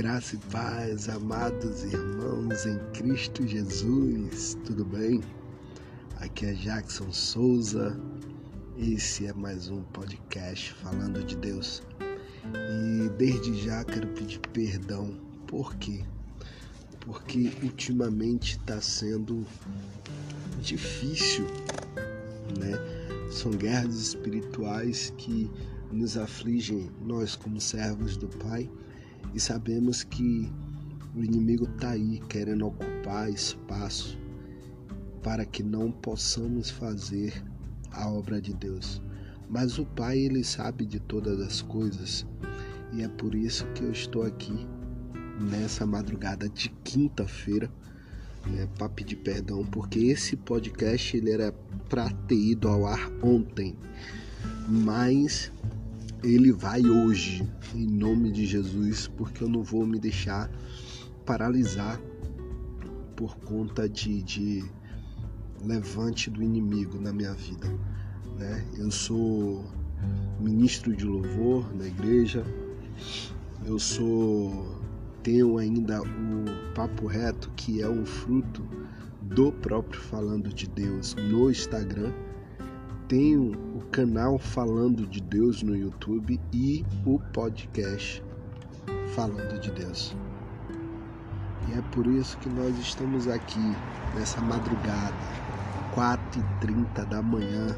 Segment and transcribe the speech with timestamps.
[0.00, 5.20] Graça e paz, amados irmãos em Cristo Jesus, tudo bem?
[6.16, 8.00] Aqui é Jackson Souza,
[8.78, 11.82] esse é mais um podcast falando de Deus.
[12.46, 16.02] E desde já quero pedir perdão, por quê?
[17.00, 19.46] Porque ultimamente está sendo
[20.62, 21.44] difícil,
[22.58, 22.72] né?
[23.30, 25.50] São guerras espirituais que
[25.92, 28.66] nos afligem, nós como servos do Pai,
[29.34, 30.50] e sabemos que
[31.14, 34.18] o inimigo está aí querendo ocupar espaço
[35.22, 37.42] para que não possamos fazer
[37.90, 39.02] a obra de Deus.
[39.48, 42.26] Mas o Pai, ele sabe de todas as coisas
[42.92, 44.66] e é por isso que eu estou aqui
[45.40, 47.70] nessa madrugada de quinta-feira
[48.46, 51.52] né, para pedir perdão, porque esse podcast ele era
[51.88, 53.76] para ter ido ao ar ontem,
[54.68, 55.52] mas
[56.22, 60.50] ele vai hoje, em nome de Jesus, porque eu não vou me deixar
[61.24, 62.00] paralisar
[63.16, 64.64] por conta de, de
[65.64, 67.68] levante do inimigo na minha vida.
[68.38, 68.64] Né?
[68.76, 69.64] Eu sou
[70.38, 72.44] ministro de louvor na igreja,
[73.64, 74.80] eu sou
[75.22, 78.62] tenho ainda o papo reto que é um fruto
[79.20, 82.12] do próprio falando de Deus no Instagram.
[83.10, 88.22] Tenho o canal falando de Deus no YouTube e o podcast
[89.16, 90.14] falando de Deus.
[91.68, 93.74] E é por isso que nós estamos aqui
[94.14, 95.16] nessa madrugada,
[95.92, 97.76] 4h30 da manhã,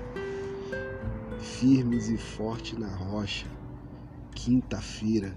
[1.41, 3.46] firmes e fortes na rocha,
[4.34, 5.34] quinta-feira,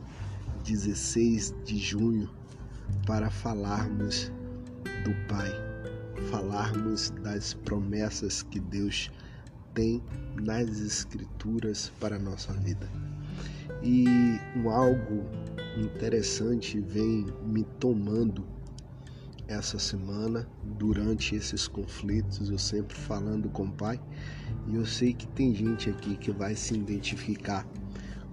[0.65, 2.29] 16 de junho,
[3.07, 4.29] para falarmos
[5.05, 5.53] do Pai,
[6.29, 9.24] falarmos das promessas que Deus tem
[10.41, 12.89] nas Escrituras para a nossa vida.
[13.83, 14.05] E
[14.55, 15.23] um algo
[15.77, 18.45] interessante vem me tomando
[19.47, 23.99] essa semana, durante esses conflitos, eu sempre falando com o Pai,
[24.65, 27.67] e eu sei que tem gente aqui que vai se identificar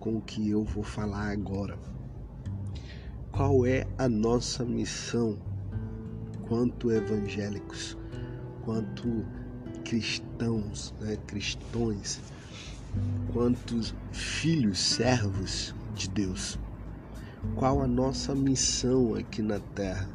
[0.01, 1.79] com o que eu vou falar agora.
[3.31, 5.39] Qual é a nossa missão
[6.49, 7.97] quanto evangélicos,
[8.65, 9.27] quanto
[9.93, 12.19] cristãos, né, cristões,
[13.31, 16.59] quantos filhos, servos de Deus?
[17.57, 20.09] Qual a nossa missão aqui na terra?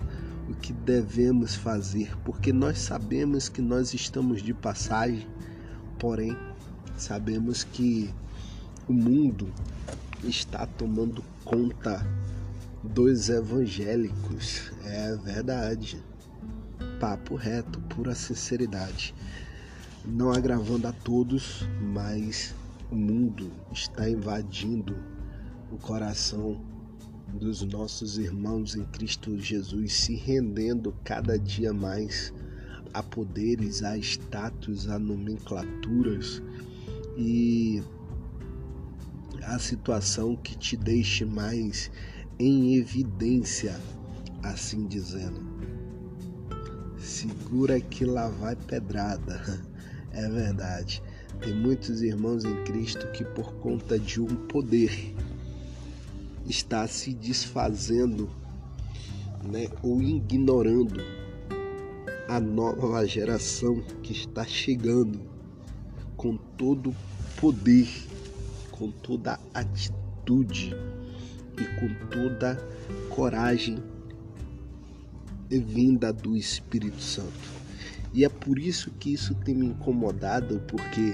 [0.49, 5.27] o que devemos fazer, porque nós sabemos que nós estamos de passagem,
[5.99, 6.37] porém
[6.97, 8.09] sabemos que
[8.87, 9.53] o mundo
[10.23, 12.01] está tomando conta
[12.81, 14.71] dos evangélicos.
[14.85, 16.01] É verdade.
[16.97, 19.13] Papo reto, pura sinceridade.
[20.09, 22.55] Não agravando a todos, mas
[22.89, 24.95] o mundo está invadindo
[25.69, 26.59] o coração
[27.33, 32.33] dos nossos irmãos em Cristo Jesus se rendendo cada dia mais
[32.93, 36.41] a poderes, a status, a nomenclaturas
[37.17, 37.83] e
[39.43, 41.91] a situação que te deixe mais
[42.39, 43.77] em evidência,
[44.41, 45.45] assim dizendo.
[46.97, 49.66] Segura que lá vai pedrada.
[50.17, 51.03] É verdade.
[51.39, 55.13] Tem muitos irmãos em Cristo que, por conta de um poder,
[56.47, 58.27] está se desfazendo
[59.47, 60.99] né, ou ignorando
[62.27, 65.21] a nova geração que está chegando
[66.15, 66.95] com todo
[67.39, 67.87] poder,
[68.71, 70.75] com toda atitude
[71.59, 72.55] e com toda
[73.09, 73.77] coragem
[75.47, 77.66] vinda do Espírito Santo.
[78.13, 81.13] E é por isso que isso tem me incomodado, porque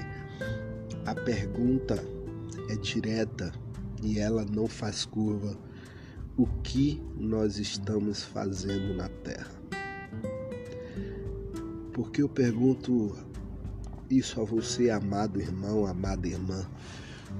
[1.04, 2.02] a pergunta
[2.70, 3.52] é direta
[4.02, 5.56] e ela não faz curva.
[6.36, 9.50] O que nós estamos fazendo na Terra?
[11.92, 13.16] Porque eu pergunto
[14.10, 16.66] isso a você, amado irmão, amada irmã?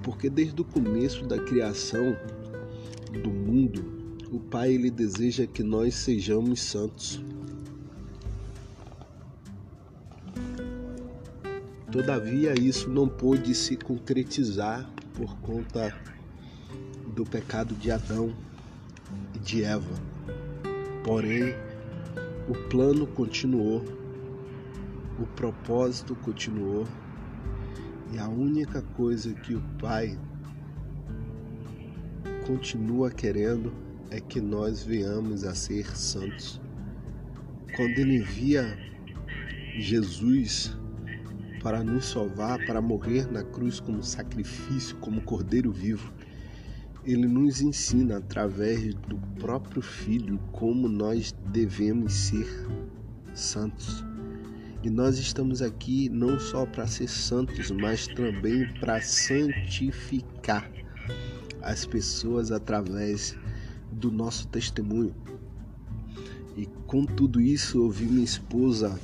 [0.02, 2.16] Porque desde o começo da criação
[3.22, 3.84] do mundo,
[4.30, 7.22] o Pai ele deseja que nós sejamos santos.
[11.94, 15.96] Todavia, isso não pôde se concretizar por conta
[17.14, 18.34] do pecado de Adão
[19.32, 19.94] e de Eva.
[21.04, 21.54] Porém,
[22.48, 23.84] o plano continuou,
[25.20, 26.84] o propósito continuou,
[28.12, 30.18] e a única coisa que o Pai
[32.44, 33.72] continua querendo
[34.10, 36.60] é que nós venhamos a ser santos.
[37.76, 38.76] Quando ele via
[39.78, 40.76] Jesus
[41.64, 46.12] para nos salvar, para morrer na cruz como sacrifício, como cordeiro vivo.
[47.06, 52.46] Ele nos ensina através do próprio Filho como nós devemos ser
[53.32, 54.04] santos.
[54.82, 60.70] E nós estamos aqui não só para ser santos, mas também para santificar
[61.62, 63.34] as pessoas através
[63.90, 65.14] do nosso testemunho.
[66.58, 69.00] E com tudo isso, eu vi minha esposa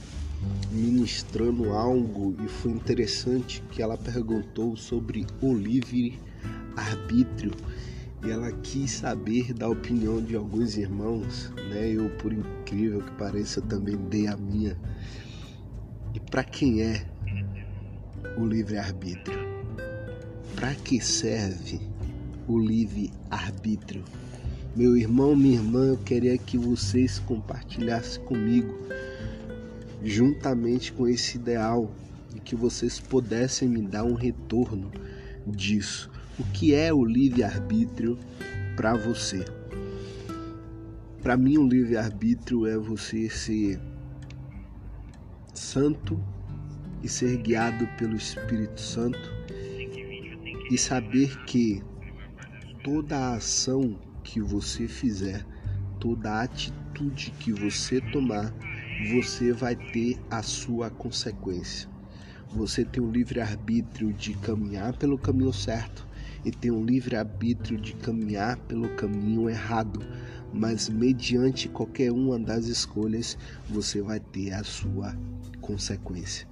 [0.70, 6.18] ministrando algo e foi interessante que ela perguntou sobre o livre
[6.76, 7.52] arbítrio
[8.24, 11.90] e ela quis saber da opinião de alguns irmãos, né?
[11.90, 14.76] Eu, por incrível que pareça, também dei a minha.
[16.14, 17.06] E para quem é
[18.36, 19.38] o livre arbítrio?
[20.54, 21.80] Para que serve
[22.46, 24.04] o livre arbítrio?
[24.76, 28.74] Meu irmão, minha irmã, eu queria que vocês compartilhassem comigo
[30.02, 31.94] juntamente com esse ideal
[32.34, 34.90] e que vocês pudessem me dar um retorno
[35.46, 36.10] disso.
[36.38, 38.18] O que é o livre-arbítrio
[38.76, 39.44] para você?
[41.22, 43.78] Para mim, o livre-arbítrio é você ser
[45.52, 46.18] santo
[47.02, 49.30] e ser guiado pelo Espírito Santo
[50.70, 51.82] e saber que
[52.82, 55.44] toda a ação que você fizer,
[55.98, 58.54] toda a atitude que você tomar,
[59.08, 61.88] você vai ter a sua consequência.
[62.52, 66.06] Você tem o livre arbítrio de caminhar pelo caminho certo
[66.44, 70.00] e tem o livre arbítrio de caminhar pelo caminho errado,
[70.52, 73.38] mas mediante qualquer uma das escolhas,
[73.68, 75.16] você vai ter a sua
[75.60, 76.48] consequência.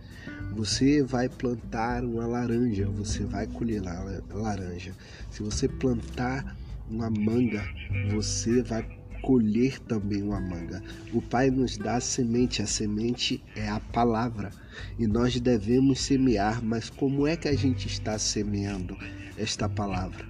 [0.52, 3.82] Você vai plantar uma laranja, você vai colher
[4.30, 4.92] laranja.
[5.30, 6.56] Se você plantar
[6.88, 7.64] uma manga,
[8.10, 10.82] você vai colher também uma manga.
[11.12, 14.50] O Pai nos dá a semente, a semente é a palavra
[14.98, 18.96] e nós devemos semear, mas como é que a gente está semeando
[19.36, 20.24] esta palavra?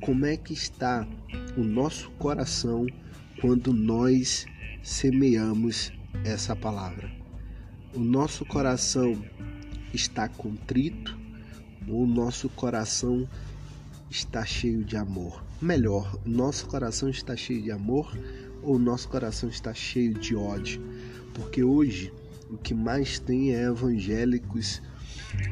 [0.00, 1.06] Como é que está
[1.56, 2.86] o nosso coração
[3.40, 4.46] quando nós
[4.82, 5.92] semeamos
[6.24, 7.10] essa palavra?
[7.94, 9.22] O nosso coração
[9.92, 11.20] está contrito
[11.88, 13.28] o nosso coração
[14.10, 15.44] está cheio de amor?
[15.62, 18.12] Melhor, nosso coração está cheio de amor
[18.62, 20.82] ou nosso coração está cheio de ódio?
[21.32, 22.12] Porque hoje
[22.50, 24.82] o que mais tem é evangélicos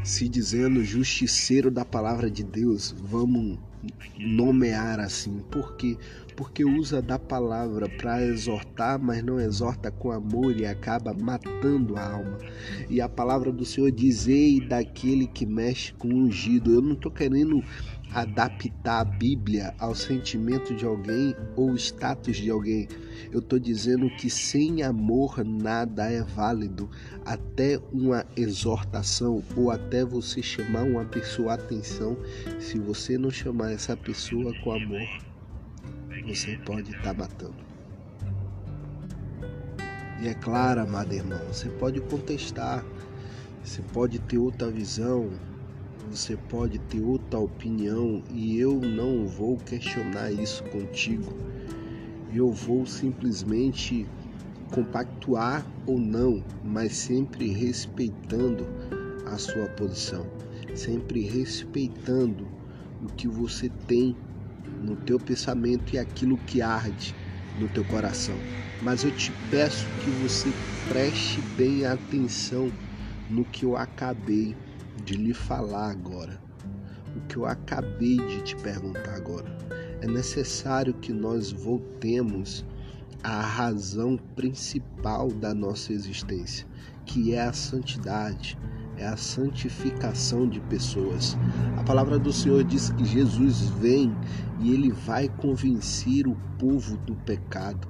[0.03, 2.93] se dizendo justiceiro da palavra de Deus.
[2.99, 3.59] Vamos
[4.19, 5.39] nomear assim.
[5.51, 5.97] Por quê?
[6.39, 12.13] Porque usa da palavra para exortar, mas não exorta com amor e acaba matando a
[12.13, 12.39] alma.
[12.89, 16.73] E a palavra do Senhor diz: Ei, daquele que mexe com ungido.
[16.73, 17.61] Eu não estou querendo
[18.13, 22.87] adaptar a Bíblia ao sentimento de alguém ou status de alguém.
[23.33, 26.89] Eu estou dizendo que sem amor nada é válido.
[27.27, 32.17] Até uma exortação ou até você chamar uma pessoa atenção,
[32.61, 35.28] se você não chamar essa pessoa com amor,
[36.35, 37.69] você pode estar tá matando.
[40.21, 42.85] E é claro, amado irmão, você pode contestar,
[43.63, 45.31] você pode ter outra visão,
[46.11, 51.33] você pode ter outra opinião e eu não vou questionar isso contigo.
[52.35, 54.07] Eu vou simplesmente
[54.73, 58.67] compactuar ou não, mas sempre respeitando
[59.27, 60.27] a sua posição,
[60.75, 62.47] sempre respeitando
[63.03, 64.17] o que você tem
[64.81, 67.17] no teu pensamento e aquilo que arde
[67.57, 68.41] no teu coração.
[68.81, 70.55] Mas eu te peço que você
[70.89, 72.73] preste bem atenção
[73.29, 74.57] no que eu acabei
[75.05, 76.41] de lhe falar agora,
[77.17, 79.57] o que eu acabei de te perguntar agora.
[80.01, 82.65] É necessário que nós voltemos
[83.23, 86.67] à razão principal da nossa existência,
[87.05, 88.59] que é a santidade,
[88.99, 91.37] é a santificação de pessoas.
[91.77, 94.15] A palavra do Senhor diz que Jesus vem
[94.61, 97.89] e ele vai convencer o povo do pecado.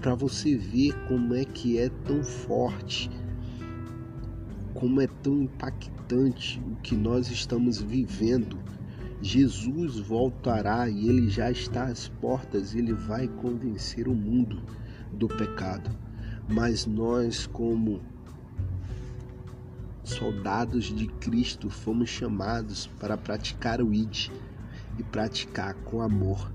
[0.00, 3.10] Para você ver como é que é tão forte
[4.76, 8.58] como é tão impactante o que nós estamos vivendo.
[9.22, 14.62] Jesus voltará e ele já está às portas, ele vai convencer o mundo
[15.14, 15.90] do pecado.
[16.46, 18.02] Mas nós, como
[20.06, 24.30] soldados de Cristo, fomos chamados para praticar o ID
[24.98, 26.50] e praticar com amor,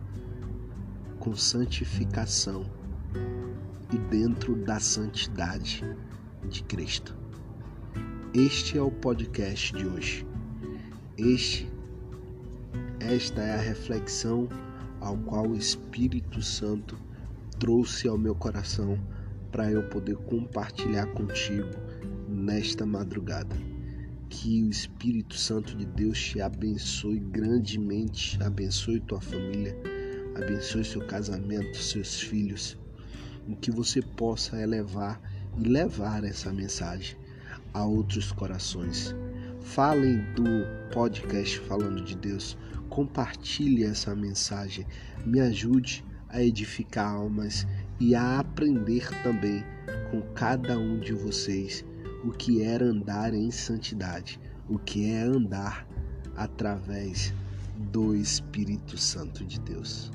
[1.20, 2.65] com santificação
[3.93, 5.84] e dentro da santidade
[6.50, 7.15] de Cristo.
[8.34, 10.25] Este é o podcast de hoje.
[11.17, 11.70] Este
[13.01, 14.48] esta é a reflexão
[15.01, 16.98] ao qual o Espírito Santo
[17.60, 18.98] trouxe ao meu coração
[19.51, 21.67] para eu poder compartilhar contigo
[22.41, 23.55] nesta madrugada.
[24.29, 29.77] Que o Espírito Santo de Deus te abençoe grandemente, abençoe tua família,
[30.36, 32.77] abençoe seu casamento, seus filhos,
[33.48, 35.21] e que você possa elevar
[35.57, 37.15] e levar essa mensagem
[37.74, 39.13] a outros corações.
[39.62, 42.57] Falem do podcast Falando de Deus,
[42.89, 44.88] compartilhe essa mensagem,
[45.25, 47.67] me ajude a edificar almas
[48.00, 49.63] e a aprender também
[50.10, 51.86] com cada um de vocês
[52.24, 55.88] o que é andar em santidade, o que é andar
[56.36, 57.34] através
[57.92, 60.12] do Espírito Santo de Deus.